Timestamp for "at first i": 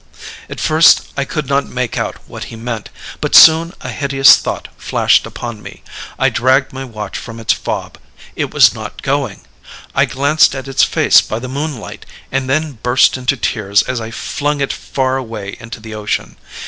0.49-1.25